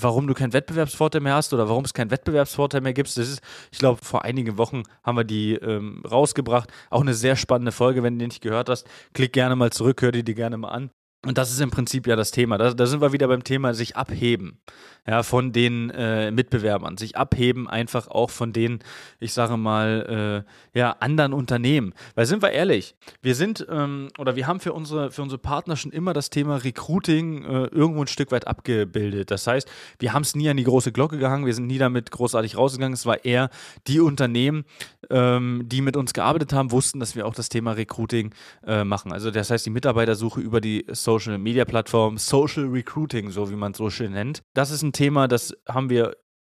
warum 0.00 0.26
du 0.26 0.34
keinen 0.34 0.52
Wettbewerbsvorteil 0.52 1.20
mehr 1.20 1.34
hast 1.34 1.54
oder 1.54 1.68
warum 1.68 1.84
es 1.84 1.94
keinen 1.94 2.10
Wettbewerbsvorteil 2.10 2.80
mehr 2.80 2.92
gibt. 2.92 3.08
Das 3.08 3.28
ist, 3.28 3.40
ich 3.70 3.78
glaube, 3.78 4.04
vor 4.04 4.24
einigen 4.24 4.58
Wochen 4.58 4.82
haben 5.02 5.16
wir 5.16 5.24
die 5.24 5.54
ähm, 5.54 6.02
rausgebracht. 6.04 6.70
Auch 6.90 7.00
eine 7.00 7.14
sehr 7.14 7.36
spannende 7.36 7.72
Folge, 7.72 8.02
wenn 8.02 8.14
du 8.14 8.18
die 8.20 8.26
nicht 8.26 8.42
gehört 8.42 8.68
hast. 8.68 8.86
Klick 9.14 9.32
gerne 9.32 9.56
mal 9.56 9.70
zurück, 9.70 10.02
hör 10.02 10.12
die 10.12 10.24
dir 10.24 10.34
gerne 10.34 10.56
mal 10.56 10.70
an. 10.70 10.90
Und 11.26 11.38
das 11.38 11.50
ist 11.50 11.60
im 11.60 11.70
Prinzip 11.70 12.06
ja 12.06 12.14
das 12.14 12.30
Thema. 12.30 12.56
Da, 12.56 12.72
da 12.72 12.86
sind 12.86 13.00
wir 13.00 13.12
wieder 13.12 13.26
beim 13.26 13.42
Thema 13.42 13.74
sich 13.74 13.96
abheben 13.96 14.60
ja, 15.06 15.22
von 15.22 15.52
den 15.52 15.90
äh, 15.90 16.30
Mitbewerbern, 16.30 16.96
sich 16.96 17.16
abheben 17.16 17.68
einfach 17.68 18.08
auch 18.08 18.30
von 18.30 18.52
den, 18.52 18.80
ich 19.20 19.32
sage 19.32 19.56
mal, 19.56 20.44
äh, 20.74 20.78
ja, 20.78 20.96
anderen 21.00 21.32
Unternehmen. 21.32 21.94
Weil 22.14 22.26
sind 22.26 22.42
wir 22.42 22.50
ehrlich, 22.50 22.96
wir 23.22 23.34
sind 23.34 23.66
ähm, 23.70 24.08
oder 24.18 24.36
wir 24.36 24.46
haben 24.46 24.60
für 24.60 24.72
unsere, 24.72 25.10
für 25.10 25.22
unsere 25.22 25.38
Partner 25.38 25.76
schon 25.76 25.92
immer 25.92 26.12
das 26.12 26.30
Thema 26.30 26.56
Recruiting 26.56 27.44
äh, 27.44 27.64
irgendwo 27.66 28.02
ein 28.02 28.08
Stück 28.08 28.32
weit 28.32 28.46
abgebildet. 28.46 29.30
Das 29.30 29.46
heißt, 29.46 29.68
wir 29.98 30.12
haben 30.12 30.22
es 30.22 30.34
nie 30.34 30.48
an 30.48 30.56
die 30.56 30.64
große 30.64 30.92
Glocke 30.92 31.18
gehangen, 31.18 31.46
wir 31.46 31.54
sind 31.54 31.66
nie 31.66 31.78
damit 31.78 32.10
großartig 32.10 32.56
rausgegangen. 32.56 32.94
Es 32.94 33.06
war 33.06 33.24
eher 33.24 33.50
die 33.86 34.00
Unternehmen, 34.00 34.64
ähm, 35.10 35.62
die 35.66 35.82
mit 35.82 35.96
uns 35.96 36.14
gearbeitet 36.14 36.52
haben, 36.52 36.72
wussten, 36.72 36.98
dass 36.98 37.14
wir 37.14 37.26
auch 37.26 37.34
das 37.34 37.48
Thema 37.48 37.72
Recruiting 37.72 38.34
äh, 38.66 38.82
machen. 38.82 39.12
Also 39.12 39.30
das 39.30 39.50
heißt, 39.50 39.64
die 39.66 39.70
Mitarbeitersuche 39.70 40.40
über 40.40 40.60
die 40.60 40.84
Social 40.90 41.15
Media 41.38 41.64
Plattform, 41.64 42.18
Social 42.18 42.66
Recruiting, 42.66 43.30
so 43.30 43.50
wie 43.50 43.56
man 43.56 43.72
es 43.72 43.78
so 43.78 43.90
schön 43.90 44.12
nennt. 44.12 44.42
Das 44.54 44.70
ist 44.70 44.82
ein 44.82 44.92
Thema, 44.92 45.28
das 45.28 45.56
haben 45.68 45.90
wir 45.90 46.16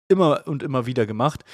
immer 0.09 0.47
und 0.47 0.63
immer 0.63 0.87
wieder 0.87 1.07
gemacht. 1.07 1.45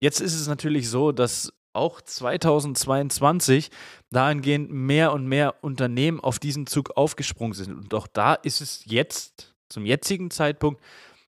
Jetzt 0.00 0.20
ist 0.20 0.34
es 0.34 0.48
natürlich 0.48 0.88
so, 0.88 1.12
dass 1.12 1.52
auch 1.74 2.00
2022 2.00 3.70
dahingehend 4.10 4.70
mehr 4.70 5.12
und 5.12 5.26
mehr 5.26 5.62
Unternehmen 5.62 6.20
auf 6.20 6.38
diesen 6.38 6.66
Zug 6.66 6.96
aufgesprungen 6.96 7.54
sind. 7.54 7.72
Und 7.72 7.94
auch 7.94 8.06
da 8.06 8.34
ist 8.34 8.60
es 8.60 8.82
jetzt, 8.84 9.54
zum 9.68 9.86
jetzigen 9.86 10.30
Zeitpunkt, 10.30 10.82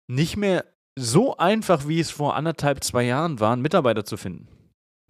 nicht 0.06 0.36
mehr 0.36 0.64
so 0.96 1.36
einfach, 1.36 1.88
wie 1.88 2.00
es 2.00 2.10
vor 2.10 2.36
anderthalb, 2.36 2.84
zwei 2.84 3.04
Jahren 3.04 3.40
war, 3.40 3.56
Mitarbeiter 3.56 4.04
zu 4.04 4.16
finden. 4.16 4.48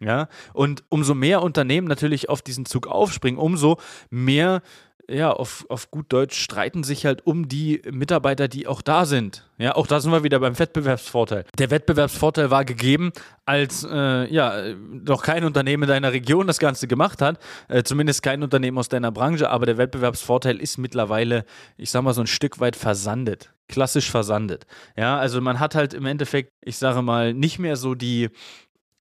Ja, 0.00 0.28
und 0.52 0.84
umso 0.88 1.14
mehr 1.14 1.42
Unternehmen 1.42 1.86
natürlich 1.86 2.28
auf 2.28 2.42
diesen 2.42 2.66
Zug 2.66 2.86
aufspringen, 2.86 3.38
umso 3.38 3.78
mehr 4.10 4.60
ja, 5.08 5.32
auf, 5.32 5.66
auf 5.68 5.90
gut 5.90 6.12
Deutsch 6.12 6.38
streiten 6.38 6.84
sich 6.84 7.06
halt 7.06 7.26
um 7.26 7.48
die 7.48 7.82
Mitarbeiter, 7.90 8.48
die 8.48 8.66
auch 8.66 8.82
da 8.82 9.04
sind. 9.04 9.48
Ja, 9.58 9.76
auch 9.76 9.86
da 9.86 10.00
sind 10.00 10.12
wir 10.12 10.24
wieder 10.24 10.40
beim 10.40 10.58
Wettbewerbsvorteil. 10.58 11.44
Der 11.58 11.70
Wettbewerbsvorteil 11.70 12.50
war 12.50 12.64
gegeben, 12.64 13.12
als 13.44 13.86
äh, 13.88 14.32
ja, 14.32 14.74
noch 14.74 15.22
kein 15.22 15.44
Unternehmen 15.44 15.84
in 15.84 15.88
deiner 15.88 16.12
Region 16.12 16.46
das 16.46 16.58
Ganze 16.58 16.88
gemacht 16.88 17.22
hat, 17.22 17.38
äh, 17.68 17.82
zumindest 17.82 18.22
kein 18.22 18.42
Unternehmen 18.42 18.78
aus 18.78 18.88
deiner 18.88 19.12
Branche, 19.12 19.50
aber 19.50 19.66
der 19.66 19.78
Wettbewerbsvorteil 19.78 20.58
ist 20.58 20.78
mittlerweile, 20.78 21.44
ich 21.76 21.90
sag 21.90 22.02
mal, 22.02 22.14
so 22.14 22.22
ein 22.22 22.26
Stück 22.26 22.60
weit 22.60 22.76
versandet. 22.76 23.52
Klassisch 23.68 24.10
versandet. 24.10 24.66
Ja, 24.96 25.18
also 25.18 25.40
man 25.40 25.60
hat 25.60 25.74
halt 25.74 25.94
im 25.94 26.06
Endeffekt, 26.06 26.50
ich 26.62 26.76
sage 26.76 27.02
mal, 27.02 27.32
nicht 27.32 27.58
mehr 27.58 27.76
so 27.76 27.94
die, 27.94 28.30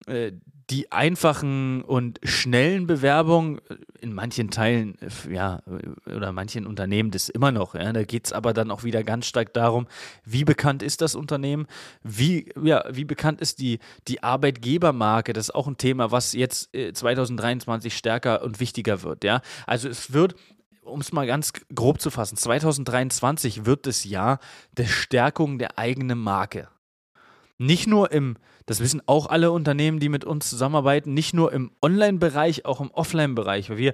äh, 0.07 0.31
die 0.69 0.91
einfachen 0.91 1.81
und 1.83 2.19
schnellen 2.23 2.87
Bewerbungen, 2.87 3.59
äh, 3.69 3.75
in 4.01 4.13
manchen 4.13 4.49
Teilen, 4.49 4.97
äh, 5.01 5.33
ja, 5.33 5.61
oder 6.05 6.31
manchen 6.31 6.65
Unternehmen 6.65 7.11
das 7.11 7.29
immer 7.29 7.51
noch, 7.51 7.75
ja, 7.75 7.91
da 7.93 8.03
geht 8.03 8.25
es 8.27 8.33
aber 8.33 8.53
dann 8.53 8.71
auch 8.71 8.83
wieder 8.83 9.03
ganz 9.03 9.25
stark 9.25 9.53
darum, 9.53 9.87
wie 10.25 10.43
bekannt 10.43 10.83
ist 10.83 11.01
das 11.01 11.15
Unternehmen, 11.15 11.67
wie, 12.03 12.51
ja, 12.61 12.83
wie 12.91 13.05
bekannt 13.05 13.41
ist 13.41 13.59
die, 13.59 13.79
die 14.07 14.23
Arbeitgebermarke, 14.23 15.33
das 15.33 15.49
ist 15.49 15.55
auch 15.55 15.67
ein 15.67 15.77
Thema, 15.77 16.11
was 16.11 16.33
jetzt 16.33 16.71
2023 16.73 17.95
stärker 17.95 18.43
und 18.43 18.59
wichtiger 18.59 19.03
wird, 19.03 19.23
ja. 19.23 19.41
Also 19.67 19.89
es 19.89 20.13
wird 20.13 20.35
um 20.85 20.99
es 20.99 21.13
mal 21.13 21.25
ganz 21.25 21.53
grob 21.73 22.01
zu 22.01 22.09
fassen, 22.09 22.35
2023 22.35 23.65
wird 23.65 23.87
das 23.87 24.03
Jahr 24.03 24.39
der 24.73 24.85
Stärkung 24.85 25.57
der 25.57 25.79
eigenen 25.79 26.19
Marke. 26.19 26.67
Nicht 27.63 27.87
nur 27.87 28.11
im, 28.11 28.35
das 28.65 28.81
wissen 28.81 29.01
auch 29.05 29.27
alle 29.27 29.51
Unternehmen, 29.51 30.01
die 30.01 30.09
mit 30.09 30.25
uns 30.25 30.49
zusammenarbeiten, 30.49 31.13
nicht 31.13 31.33
nur 31.33 31.53
im 31.53 31.71
Online-Bereich, 31.81 32.65
auch 32.65 32.81
im 32.81 32.91
Offline-Bereich, 32.91 33.69
weil 33.69 33.77
wir 33.77 33.93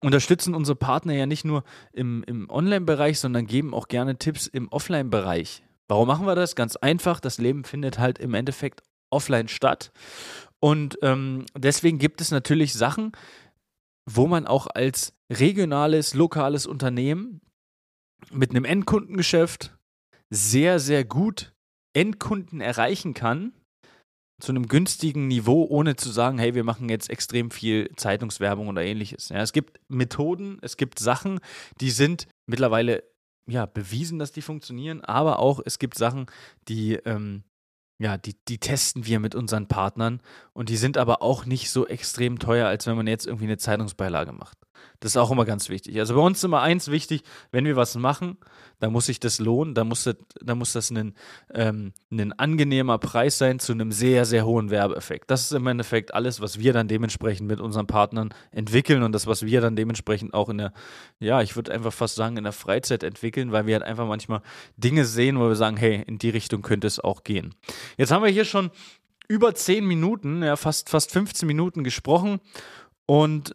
unterstützen 0.00 0.52
unsere 0.52 0.74
Partner 0.74 1.14
ja 1.14 1.24
nicht 1.24 1.44
nur 1.44 1.62
im, 1.92 2.24
im 2.26 2.50
Online-Bereich, 2.50 3.20
sondern 3.20 3.46
geben 3.46 3.72
auch 3.72 3.86
gerne 3.86 4.18
Tipps 4.18 4.48
im 4.48 4.68
Offline-Bereich. 4.68 5.62
Warum 5.86 6.08
machen 6.08 6.26
wir 6.26 6.34
das? 6.34 6.56
Ganz 6.56 6.74
einfach, 6.74 7.20
das 7.20 7.38
Leben 7.38 7.62
findet 7.62 8.00
halt 8.00 8.18
im 8.18 8.34
Endeffekt 8.34 8.82
offline 9.10 9.46
statt. 9.46 9.92
Und 10.58 10.98
ähm, 11.02 11.46
deswegen 11.56 11.98
gibt 11.98 12.20
es 12.20 12.32
natürlich 12.32 12.72
Sachen, 12.72 13.12
wo 14.06 14.26
man 14.26 14.48
auch 14.48 14.66
als 14.66 15.14
regionales, 15.30 16.14
lokales 16.14 16.66
Unternehmen 16.66 17.40
mit 18.32 18.50
einem 18.50 18.64
Endkundengeschäft 18.64 19.78
sehr, 20.30 20.80
sehr 20.80 21.04
gut 21.04 21.53
Endkunden 21.94 22.60
erreichen 22.60 23.14
kann, 23.14 23.52
zu 24.40 24.52
einem 24.52 24.66
günstigen 24.66 25.28
Niveau, 25.28 25.64
ohne 25.64 25.96
zu 25.96 26.10
sagen, 26.10 26.38
hey, 26.38 26.54
wir 26.54 26.64
machen 26.64 26.88
jetzt 26.88 27.08
extrem 27.08 27.50
viel 27.50 27.90
Zeitungswerbung 27.96 28.68
oder 28.68 28.82
ähnliches. 28.82 29.28
Ja, 29.28 29.40
es 29.40 29.52
gibt 29.52 29.80
Methoden, 29.88 30.58
es 30.60 30.76
gibt 30.76 30.98
Sachen, 30.98 31.40
die 31.80 31.90
sind 31.90 32.26
mittlerweile 32.46 33.04
ja, 33.48 33.66
bewiesen, 33.66 34.18
dass 34.18 34.32
die 34.32 34.42
funktionieren, 34.42 35.02
aber 35.02 35.38
auch 35.38 35.60
es 35.64 35.78
gibt 35.78 35.96
Sachen, 35.96 36.26
die, 36.68 36.94
ähm, 37.04 37.44
ja, 38.02 38.16
die, 38.16 38.34
die 38.48 38.58
testen 38.58 39.06
wir 39.06 39.20
mit 39.20 39.34
unseren 39.34 39.68
Partnern 39.68 40.20
und 40.52 40.68
die 40.68 40.76
sind 40.76 40.98
aber 40.98 41.22
auch 41.22 41.46
nicht 41.46 41.70
so 41.70 41.86
extrem 41.86 42.38
teuer, 42.38 42.66
als 42.66 42.86
wenn 42.86 42.96
man 42.96 43.06
jetzt 43.06 43.26
irgendwie 43.26 43.44
eine 43.44 43.58
Zeitungsbeilage 43.58 44.32
macht. 44.32 44.58
Das 45.04 45.12
ist 45.12 45.16
auch 45.18 45.30
immer 45.30 45.44
ganz 45.44 45.68
wichtig. 45.68 45.98
Also 45.98 46.14
bei 46.14 46.22
uns 46.22 46.38
ist 46.38 46.44
immer 46.44 46.62
eins 46.62 46.90
wichtig, 46.90 47.24
wenn 47.52 47.66
wir 47.66 47.76
was 47.76 47.94
machen, 47.94 48.38
da 48.80 48.88
muss 48.88 49.04
sich 49.04 49.20
das 49.20 49.38
lohnen, 49.38 49.74
da 49.74 49.84
muss 49.84 50.04
das, 50.04 50.16
da 50.40 50.54
muss 50.54 50.72
das 50.72 50.90
ein, 50.90 51.12
ähm, 51.52 51.92
ein 52.10 52.32
angenehmer 52.32 52.96
Preis 52.96 53.36
sein 53.36 53.58
zu 53.58 53.72
einem 53.72 53.92
sehr, 53.92 54.24
sehr 54.24 54.46
hohen 54.46 54.70
Werbeeffekt. 54.70 55.30
Das 55.30 55.42
ist 55.42 55.52
im 55.52 55.66
Endeffekt 55.66 56.14
alles, 56.14 56.40
was 56.40 56.58
wir 56.58 56.72
dann 56.72 56.88
dementsprechend 56.88 57.46
mit 57.46 57.60
unseren 57.60 57.86
Partnern 57.86 58.32
entwickeln 58.50 59.02
und 59.02 59.12
das, 59.12 59.26
was 59.26 59.44
wir 59.44 59.60
dann 59.60 59.76
dementsprechend 59.76 60.32
auch 60.32 60.48
in 60.48 60.56
der, 60.56 60.72
ja, 61.20 61.42
ich 61.42 61.54
würde 61.54 61.72
einfach 61.72 61.92
fast 61.92 62.14
sagen, 62.14 62.38
in 62.38 62.44
der 62.44 62.54
Freizeit 62.54 63.02
entwickeln, 63.02 63.52
weil 63.52 63.66
wir 63.66 63.74
halt 63.74 63.84
einfach 63.84 64.06
manchmal 64.06 64.40
Dinge 64.78 65.04
sehen, 65.04 65.38
wo 65.38 65.48
wir 65.48 65.54
sagen, 65.54 65.76
hey, 65.76 66.02
in 66.06 66.16
die 66.16 66.30
Richtung 66.30 66.62
könnte 66.62 66.86
es 66.86 66.98
auch 66.98 67.24
gehen. 67.24 67.54
Jetzt 67.98 68.10
haben 68.10 68.24
wir 68.24 68.30
hier 68.30 68.46
schon 68.46 68.70
über 69.28 69.54
10 69.54 69.84
Minuten, 69.84 70.42
ja, 70.42 70.56
fast, 70.56 70.88
fast 70.88 71.12
15 71.12 71.46
Minuten 71.46 71.84
gesprochen 71.84 72.40
und 73.04 73.54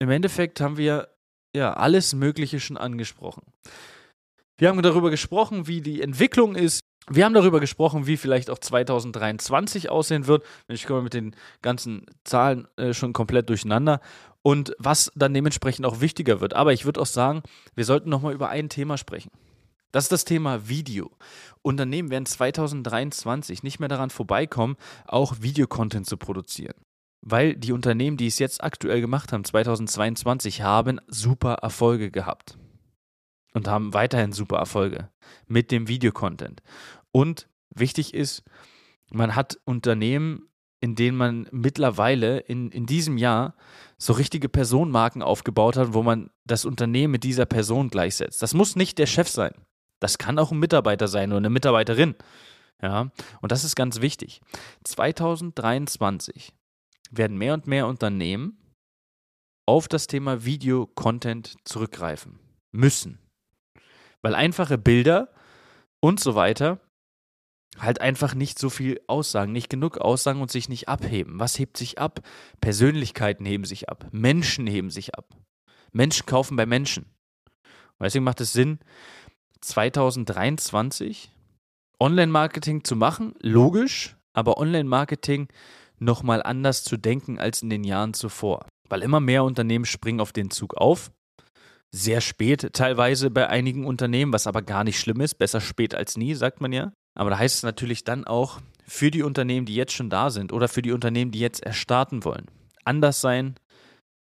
im 0.00 0.10
Endeffekt 0.10 0.60
haben 0.60 0.76
wir 0.76 1.08
ja 1.54 1.74
alles 1.74 2.14
Mögliche 2.14 2.58
schon 2.58 2.76
angesprochen. 2.76 3.42
Wir 4.58 4.68
haben 4.68 4.82
darüber 4.82 5.10
gesprochen, 5.10 5.66
wie 5.66 5.80
die 5.80 6.02
Entwicklung 6.02 6.54
ist. 6.54 6.80
Wir 7.08 7.24
haben 7.24 7.34
darüber 7.34 7.60
gesprochen, 7.60 8.06
wie 8.06 8.16
vielleicht 8.16 8.50
auch 8.50 8.58
2023 8.58 9.90
aussehen 9.90 10.26
wird. 10.26 10.44
Ich 10.68 10.86
komme 10.86 11.02
mit 11.02 11.14
den 11.14 11.34
ganzen 11.62 12.06
Zahlen 12.24 12.68
äh, 12.76 12.92
schon 12.92 13.12
komplett 13.12 13.48
durcheinander. 13.48 14.00
Und 14.42 14.74
was 14.78 15.10
dann 15.14 15.34
dementsprechend 15.34 15.84
auch 15.86 16.00
wichtiger 16.00 16.40
wird. 16.40 16.54
Aber 16.54 16.72
ich 16.72 16.84
würde 16.84 17.00
auch 17.00 17.06
sagen, 17.06 17.42
wir 17.74 17.84
sollten 17.84 18.08
nochmal 18.08 18.32
über 18.32 18.48
ein 18.48 18.68
Thema 18.68 18.96
sprechen. 18.96 19.30
Das 19.92 20.04
ist 20.04 20.12
das 20.12 20.24
Thema 20.24 20.68
Video. 20.68 21.10
Unternehmen 21.62 22.10
werden 22.10 22.26
2023 22.26 23.62
nicht 23.62 23.80
mehr 23.80 23.88
daran 23.88 24.10
vorbeikommen, 24.10 24.76
auch 25.06 25.36
Videocontent 25.40 26.06
zu 26.06 26.16
produzieren. 26.16 26.74
Weil 27.22 27.54
die 27.54 27.72
Unternehmen, 27.72 28.16
die 28.16 28.26
es 28.26 28.38
jetzt 28.38 28.62
aktuell 28.62 29.00
gemacht 29.00 29.32
haben, 29.32 29.44
2022, 29.44 30.62
haben 30.62 31.00
super 31.06 31.54
Erfolge 31.54 32.10
gehabt. 32.10 32.56
Und 33.52 33.68
haben 33.68 33.92
weiterhin 33.92 34.32
super 34.32 34.58
Erfolge 34.58 35.10
mit 35.46 35.70
dem 35.70 35.88
Videocontent. 35.88 36.62
Und 37.10 37.48
wichtig 37.74 38.14
ist, 38.14 38.44
man 39.10 39.34
hat 39.34 39.58
Unternehmen, 39.64 40.48
in 40.80 40.94
denen 40.94 41.16
man 41.16 41.48
mittlerweile 41.50 42.38
in, 42.38 42.70
in 42.70 42.86
diesem 42.86 43.18
Jahr 43.18 43.54
so 43.98 44.12
richtige 44.14 44.48
Personenmarken 44.48 45.20
aufgebaut 45.22 45.76
hat, 45.76 45.92
wo 45.92 46.02
man 46.02 46.30
das 46.46 46.64
Unternehmen 46.64 47.12
mit 47.12 47.24
dieser 47.24 47.44
Person 47.44 47.90
gleichsetzt. 47.90 48.40
Das 48.40 48.54
muss 48.54 48.76
nicht 48.76 48.98
der 48.98 49.06
Chef 49.06 49.28
sein. 49.28 49.52
Das 49.98 50.16
kann 50.16 50.38
auch 50.38 50.52
ein 50.52 50.58
Mitarbeiter 50.58 51.08
sein 51.08 51.30
oder 51.30 51.38
eine 51.38 51.50
Mitarbeiterin. 51.50 52.14
Ja, 52.80 53.10
und 53.42 53.52
das 53.52 53.64
ist 53.64 53.76
ganz 53.76 54.00
wichtig. 54.00 54.40
2023 54.84 56.54
werden 57.10 57.38
mehr 57.38 57.54
und 57.54 57.66
mehr 57.66 57.86
Unternehmen 57.86 58.56
auf 59.66 59.88
das 59.88 60.06
Thema 60.06 60.44
Video-Content 60.44 61.56
zurückgreifen 61.64 62.38
müssen. 62.72 63.18
Weil 64.22 64.34
einfache 64.34 64.78
Bilder 64.78 65.32
und 66.00 66.20
so 66.20 66.34
weiter 66.34 66.80
halt 67.78 68.00
einfach 68.00 68.34
nicht 68.34 68.58
so 68.58 68.68
viel 68.68 69.00
aussagen, 69.06 69.52
nicht 69.52 69.70
genug 69.70 69.98
aussagen 69.98 70.40
und 70.40 70.50
sich 70.50 70.68
nicht 70.68 70.88
abheben. 70.88 71.38
Was 71.38 71.58
hebt 71.58 71.76
sich 71.76 71.98
ab? 71.98 72.20
Persönlichkeiten 72.60 73.46
heben 73.46 73.64
sich 73.64 73.88
ab, 73.88 74.08
Menschen 74.12 74.66
heben 74.66 74.90
sich 74.90 75.14
ab. 75.14 75.36
Menschen 75.92 76.26
kaufen 76.26 76.56
bei 76.56 76.66
Menschen. 76.66 77.04
Und 77.64 78.04
deswegen 78.04 78.24
macht 78.24 78.40
es 78.40 78.52
Sinn, 78.52 78.80
2023 79.60 81.30
Online-Marketing 82.00 82.84
zu 82.84 82.96
machen, 82.96 83.34
logisch, 83.40 84.16
aber 84.32 84.56
Online-Marketing 84.58 85.48
nochmal 86.00 86.42
anders 86.42 86.82
zu 86.82 86.96
denken 86.96 87.38
als 87.38 87.62
in 87.62 87.70
den 87.70 87.84
Jahren 87.84 88.14
zuvor. 88.14 88.66
Weil 88.88 89.02
immer 89.02 89.20
mehr 89.20 89.44
Unternehmen 89.44 89.84
springen 89.84 90.20
auf 90.20 90.32
den 90.32 90.50
Zug 90.50 90.74
auf. 90.74 91.12
Sehr 91.92 92.20
spät 92.20 92.72
teilweise 92.72 93.30
bei 93.30 93.48
einigen 93.48 93.84
Unternehmen, 93.84 94.32
was 94.32 94.46
aber 94.46 94.62
gar 94.62 94.84
nicht 94.84 94.98
schlimm 94.98 95.20
ist. 95.20 95.34
Besser 95.34 95.60
spät 95.60 95.94
als 95.94 96.16
nie, 96.16 96.34
sagt 96.34 96.60
man 96.60 96.72
ja. 96.72 96.92
Aber 97.14 97.30
da 97.30 97.38
heißt 97.38 97.56
es 97.56 97.62
natürlich 97.62 98.04
dann 98.04 98.24
auch 98.24 98.60
für 98.86 99.10
die 99.10 99.22
Unternehmen, 99.22 99.66
die 99.66 99.74
jetzt 99.74 99.92
schon 99.92 100.10
da 100.10 100.30
sind 100.30 100.52
oder 100.52 100.68
für 100.68 100.82
die 100.82 100.92
Unternehmen, 100.92 101.30
die 101.30 101.40
jetzt 101.40 101.62
erstarten 101.62 102.24
wollen. 102.24 102.46
Anders 102.84 103.20
sein, 103.20 103.56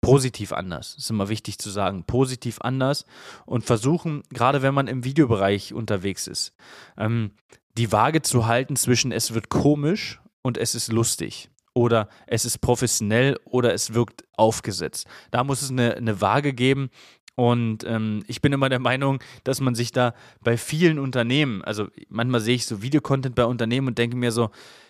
positiv 0.02 0.52
anders. 0.52 0.96
Ist 0.96 1.10
immer 1.10 1.30
wichtig 1.30 1.58
zu 1.60 1.70
sagen. 1.70 2.04
Positiv 2.06 2.60
anders 2.62 3.06
und 3.46 3.66
versuchen, 3.66 4.24
gerade 4.30 4.62
wenn 4.62 4.74
man 4.74 4.88
im 4.88 5.04
Videobereich 5.04 5.74
unterwegs 5.74 6.28
ist, 6.28 6.54
ähm, 6.98 7.32
die 7.78 7.92
Waage 7.92 8.22
zu 8.22 8.48
halten 8.48 8.76
zwischen 8.76 9.12
es 9.12 9.34
wird 9.34 9.50
komisch 9.50 10.20
und 10.42 10.58
es 10.58 10.76
ist 10.76 10.92
lustig. 10.92 11.50
Oder 11.80 12.10
es 12.28 12.44
ist 12.44 12.58
professionell 12.58 13.40
oder 13.46 13.74
es 13.74 13.94
wirkt 13.94 14.26
aufgesetzt. 14.36 15.08
Da 15.32 15.46
muss 15.46 15.62
es 15.62 15.72
eine, 15.72 15.96
eine 15.96 16.20
Waage 16.20 16.52
geben. 16.52 16.90
Und 17.36 17.86
ähm, 17.86 18.22
ich 18.28 18.42
bin 18.42 18.52
immer 18.52 18.68
der 18.68 18.80
Meinung, 18.80 19.20
dass 19.46 19.62
man 19.62 19.76
sich 19.76 19.94
da 19.94 20.14
bei 20.44 20.58
vielen 20.58 21.00
Unternehmen, 21.00 21.64
also 21.64 21.88
manchmal 22.10 22.42
sehe 22.42 22.56
ich 22.56 22.66
so 22.66 22.82
Videocontent 22.82 23.34
bei 23.34 23.46
Unternehmen 23.46 23.88
und 23.88 23.98
denke 23.98 24.18
mir 24.18 24.34
so, 24.34 24.50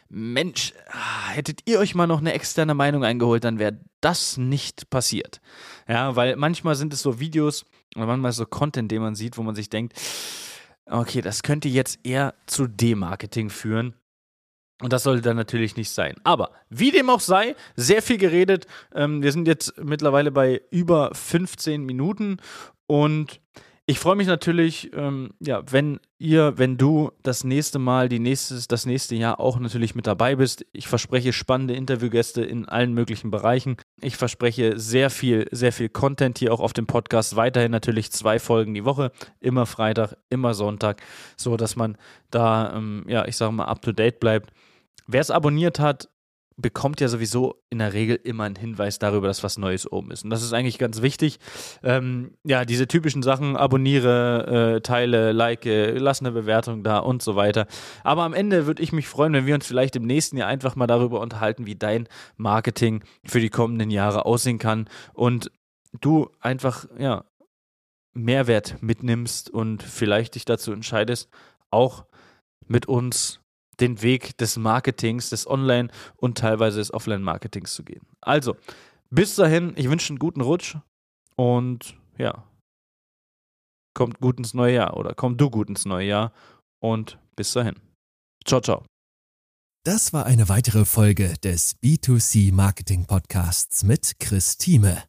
Mensch, 0.09 0.73
ah, 0.87 1.29
hättet 1.29 1.61
ihr 1.69 1.77
euch 1.77 1.93
mal 1.93 2.07
noch 2.07 2.21
eine 2.21 2.33
externe 2.33 2.73
Meinung 2.73 3.03
eingeholt, 3.03 3.43
dann 3.43 3.59
wäre 3.59 3.79
das 4.01 4.37
nicht 4.37 4.89
passiert. 4.89 5.41
Ja, 5.87 6.15
weil 6.15 6.37
manchmal 6.37 6.73
sind 6.73 6.91
es 6.91 7.03
so 7.03 7.19
Videos 7.19 7.67
oder 7.95 8.07
manchmal 8.07 8.31
so 8.31 8.47
Content, 8.47 8.89
den 8.89 9.03
man 9.03 9.13
sieht, 9.13 9.37
wo 9.37 9.43
man 9.43 9.53
sich 9.53 9.69
denkt, 9.69 9.93
okay, 10.87 11.21
das 11.21 11.43
könnte 11.43 11.69
jetzt 11.69 11.99
eher 12.03 12.33
zu 12.47 12.65
Demarketing 12.65 13.51
führen. 13.51 13.93
Und 14.81 14.93
das 14.93 15.03
sollte 15.03 15.21
dann 15.21 15.35
natürlich 15.35 15.75
nicht 15.75 15.89
sein. 15.89 16.15
Aber 16.23 16.51
wie 16.69 16.91
dem 16.91 17.09
auch 17.09 17.19
sei, 17.19 17.55
sehr 17.75 18.01
viel 18.01 18.17
geredet. 18.17 18.65
Ähm, 18.93 19.21
wir 19.21 19.31
sind 19.31 19.47
jetzt 19.47 19.73
mittlerweile 19.77 20.31
bei 20.31 20.61
über 20.71 21.11
15 21.13 21.83
Minuten 21.83 22.37
und 22.87 23.41
ich 23.89 23.97
freue 23.97 24.15
mich 24.15 24.27
natürlich, 24.27 24.91
ähm, 24.93 25.31
ja, 25.39 25.63
wenn 25.71 25.99
ihr, 26.19 26.59
wenn 26.59 26.77
du 26.77 27.11
das 27.23 27.43
nächste 27.43 27.79
Mal, 27.79 28.07
die 28.07 28.19
nächstes, 28.19 28.67
das 28.67 28.85
nächste 28.85 29.15
Jahr 29.15 29.39
auch 29.39 29.57
natürlich 29.57 29.95
mit 29.95 30.05
dabei 30.05 30.35
bist. 30.35 30.63
Ich 30.73 30.87
verspreche 30.87 31.33
spannende 31.33 31.73
Interviewgäste 31.73 32.43
in 32.43 32.69
allen 32.69 32.93
möglichen 32.93 33.31
Bereichen. 33.31 33.77
Ich 33.99 34.15
verspreche 34.15 34.77
sehr 34.77 35.09
viel, 35.09 35.47
sehr 35.49 35.71
viel 35.71 35.89
Content 35.89 36.37
hier 36.37 36.53
auch 36.53 36.59
auf 36.59 36.73
dem 36.73 36.85
Podcast. 36.85 37.35
Weiterhin 37.35 37.71
natürlich 37.71 38.11
zwei 38.11 38.37
Folgen 38.37 38.75
die 38.75 38.85
Woche, 38.85 39.11
immer 39.39 39.65
Freitag, 39.65 40.17
immer 40.29 40.53
Sonntag, 40.53 41.01
so 41.35 41.57
dass 41.57 41.75
man 41.75 41.97
da, 42.29 42.75
ähm, 42.75 43.05
ja, 43.07 43.25
ich 43.25 43.37
sage 43.37 43.53
mal, 43.53 43.65
up 43.65 43.81
to 43.81 43.91
date 43.91 44.19
bleibt. 44.19 44.51
Wer 45.11 45.21
es 45.21 45.31
abonniert 45.31 45.79
hat, 45.79 46.07
bekommt 46.55 47.01
ja 47.01 47.07
sowieso 47.07 47.55
in 47.71 47.79
der 47.79 47.93
Regel 47.93 48.19
immer 48.23 48.43
einen 48.43 48.55
Hinweis 48.55 48.99
darüber, 48.99 49.25
dass 49.25 49.43
was 49.43 49.57
Neues 49.57 49.91
oben 49.91 50.11
ist. 50.11 50.23
Und 50.23 50.29
das 50.29 50.43
ist 50.43 50.53
eigentlich 50.53 50.77
ganz 50.77 51.01
wichtig. 51.01 51.39
Ähm, 51.81 52.37
ja, 52.43 52.63
diese 52.63 52.87
typischen 52.87 53.23
Sachen, 53.23 53.55
abonniere, 53.55 54.75
äh, 54.75 54.81
teile, 54.81 55.31
like, 55.31 55.61
lass 55.65 56.19
eine 56.19 56.31
Bewertung 56.31 56.83
da 56.83 56.99
und 56.99 57.23
so 57.23 57.35
weiter. 57.35 57.65
Aber 58.03 58.21
am 58.21 58.35
Ende 58.35 58.67
würde 58.67 58.83
ich 58.83 58.91
mich 58.91 59.07
freuen, 59.07 59.33
wenn 59.33 59.47
wir 59.47 59.55
uns 59.55 59.65
vielleicht 59.65 59.95
im 59.95 60.03
nächsten 60.03 60.37
Jahr 60.37 60.47
einfach 60.47 60.75
mal 60.75 60.85
darüber 60.85 61.21
unterhalten, 61.21 61.65
wie 61.65 61.75
dein 61.75 62.07
Marketing 62.37 63.03
für 63.25 63.39
die 63.39 63.49
kommenden 63.49 63.89
Jahre 63.89 64.27
aussehen 64.27 64.59
kann 64.59 64.87
und 65.13 65.51
du 66.01 66.29
einfach, 66.39 66.85
ja, 66.99 67.25
Mehrwert 68.13 68.83
mitnimmst 68.83 69.49
und 69.49 69.81
vielleicht 69.81 70.35
dich 70.35 70.45
dazu 70.45 70.71
entscheidest, 70.71 71.29
auch 71.71 72.05
mit 72.67 72.85
uns 72.85 73.38
den 73.79 74.01
Weg 74.01 74.37
des 74.37 74.57
Marketings, 74.57 75.29
des 75.29 75.47
Online- 75.47 75.89
und 76.17 76.37
teilweise 76.37 76.79
des 76.79 76.93
Offline-Marketings 76.93 77.73
zu 77.73 77.83
gehen. 77.83 78.05
Also, 78.21 78.55
bis 79.09 79.35
dahin, 79.35 79.73
ich 79.75 79.89
wünsche 79.89 80.09
einen 80.09 80.19
guten 80.19 80.41
Rutsch 80.41 80.77
und 81.35 81.95
ja, 82.17 82.43
kommt 83.93 84.19
gut 84.19 84.37
ins 84.37 84.53
neue 84.53 84.75
Jahr 84.75 84.97
oder 84.97 85.13
komm 85.13 85.37
du 85.37 85.49
gut 85.49 85.69
ins 85.69 85.85
neue 85.85 86.07
Jahr 86.07 86.33
und 86.79 87.19
bis 87.35 87.53
dahin. 87.53 87.75
Ciao, 88.45 88.61
ciao. 88.61 88.85
Das 89.85 90.13
war 90.13 90.25
eine 90.25 90.49
weitere 90.49 90.85
Folge 90.85 91.35
des 91.43 91.77
B2C 91.81 92.53
Marketing 92.53 93.05
Podcasts 93.05 93.83
mit 93.83 94.19
Chris 94.19 94.57
Thieme. 94.57 95.08